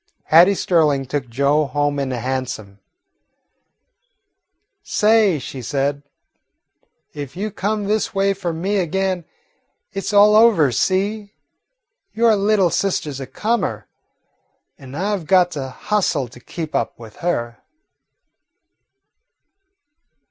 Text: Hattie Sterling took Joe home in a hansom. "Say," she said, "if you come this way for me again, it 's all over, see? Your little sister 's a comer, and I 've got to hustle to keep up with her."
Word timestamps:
Hattie 0.23 0.55
Sterling 0.55 1.05
took 1.05 1.29
Joe 1.29 1.67
home 1.67 1.99
in 1.99 2.11
a 2.11 2.17
hansom. 2.17 2.79
"Say," 4.81 5.37
she 5.37 5.61
said, 5.61 6.01
"if 7.13 7.37
you 7.37 7.51
come 7.51 7.83
this 7.83 8.11
way 8.11 8.33
for 8.33 8.51
me 8.51 8.77
again, 8.77 9.25
it 9.93 10.03
's 10.03 10.11
all 10.11 10.35
over, 10.35 10.71
see? 10.71 11.35
Your 12.15 12.35
little 12.35 12.71
sister 12.71 13.11
's 13.13 13.19
a 13.19 13.27
comer, 13.27 13.85
and 14.75 14.97
I 14.97 15.15
've 15.15 15.27
got 15.27 15.51
to 15.51 15.69
hustle 15.69 16.27
to 16.29 16.39
keep 16.39 16.73
up 16.73 16.97
with 16.97 17.17
her." 17.17 17.59